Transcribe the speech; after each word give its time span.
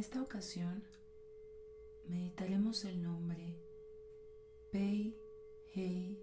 Esta 0.00 0.22
ocasión 0.22 0.82
meditaremos 2.06 2.86
el 2.86 3.02
nombre 3.02 3.54
Pei 4.70 5.14
Hei 5.74 6.18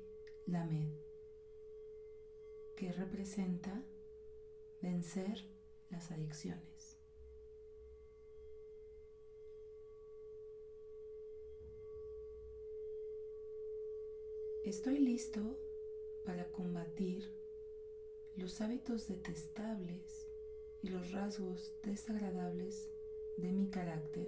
Lamed, 0.48 0.90
que 2.76 2.92
representa 2.92 3.86
vencer 4.82 5.46
las 5.92 6.10
adicciones. 6.10 6.98
Estoy 14.64 14.98
listo 14.98 15.56
para 16.26 16.52
combatir 16.52 17.32
los 18.38 18.59
hábitos 18.59 19.08
detestables 19.08 20.28
y 20.82 20.90
los 20.90 21.12
rasgos 21.12 21.76
desagradables 21.84 22.90
de 23.38 23.52
mi 23.52 23.70
carácter, 23.70 24.28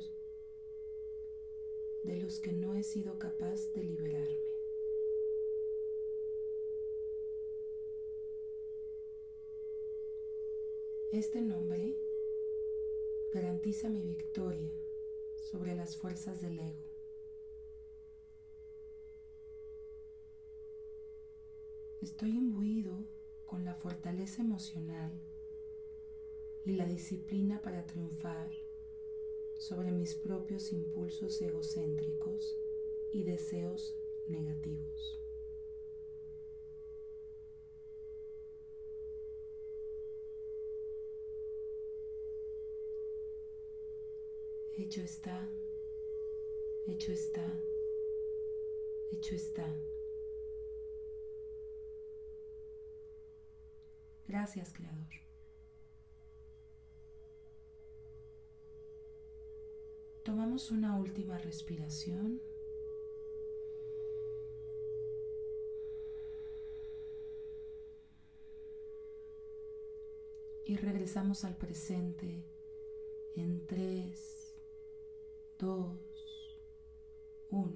de 2.03 2.15
los 2.17 2.39
que 2.39 2.53
no 2.53 2.75
he 2.75 2.83
sido 2.83 3.17
capaz 3.17 3.73
de 3.73 3.83
liberarme. 3.83 4.49
Este 11.11 11.41
nombre 11.41 11.97
garantiza 13.33 13.89
mi 13.89 14.03
victoria 14.03 14.71
sobre 15.37 15.75
las 15.75 15.97
fuerzas 15.97 16.39
del 16.41 16.59
ego. 16.59 16.85
Estoy 22.01 22.29
imbuido 22.29 22.95
con 23.47 23.65
la 23.65 23.73
fortaleza 23.73 24.43
emocional 24.43 25.11
y 26.63 26.73
la 26.73 26.85
disciplina 26.85 27.59
para 27.63 27.87
triunfar 27.87 28.68
sobre 29.59 29.91
mis 29.91 30.15
propios 30.15 30.71
impulsos 30.71 31.41
egocéntricos 31.41 32.57
y 33.11 33.23
deseos 33.23 33.93
negativos. 34.27 35.19
Hecho 44.77 45.01
está, 45.01 45.49
hecho 46.87 47.11
está, 47.11 47.45
hecho 49.11 49.35
está. 49.35 49.67
Gracias, 54.25 54.71
Creador. 54.71 55.28
Tomamos 60.29 60.69
una 60.69 60.95
última 60.95 61.39
respiración. 61.39 62.39
Y 70.67 70.75
regresamos 70.77 71.45
al 71.45 71.57
presente 71.57 72.43
en 73.35 73.65
3, 73.65 74.55
2, 75.57 75.97
1. 77.49 77.73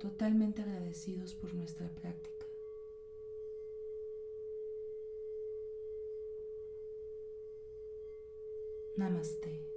Totalmente 0.00 0.62
agradecidos 0.62 1.32
por 1.34 1.54
nuestra 1.54 1.88
práctica. 1.90 2.33
Namaste. 8.96 9.73